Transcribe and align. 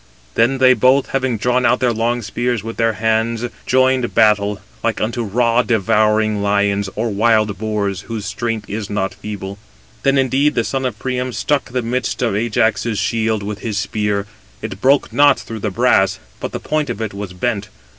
Then 0.33 0.57
they 0.57 0.73
both, 0.73 1.09
having 1.09 1.37
drawn 1.37 1.63
out 1.63 1.79
their 1.79 1.93
long 1.93 2.23
spears 2.23 2.63
with 2.63 2.77
their 2.77 2.93
hands, 2.93 3.45
joined 3.67 4.15
battle, 4.15 4.59
like 4.83 4.99
unto 4.99 5.21
raw 5.21 5.61
devouring 5.61 6.41
lions, 6.41 6.89
or 6.95 7.11
wild 7.11 7.55
boars, 7.59 8.01
whose 8.01 8.25
strength 8.25 8.67
is 8.67 8.89
not 8.89 9.13
feeble. 9.13 9.59
Then 10.01 10.17
indeed 10.17 10.55
the 10.55 10.63
son 10.63 10.87
of 10.87 10.97
Priam 10.97 11.31
struck 11.31 11.65
the 11.69 11.83
midst 11.83 12.23
of 12.23 12.33
his 12.33 12.45
[Ajax's] 12.47 12.97
shield 12.97 13.43
with 13.43 13.59
his 13.59 13.77
spear; 13.77 14.25
it 14.63 14.81
broke 14.81 15.13
not 15.13 15.39
through 15.39 15.59
the 15.59 15.69
brass, 15.69 16.17
but 16.39 16.51
the 16.51 16.59
point 16.59 16.89
of 16.89 16.99
it 16.99 17.13
was 17.13 17.33
bent. 17.33 17.69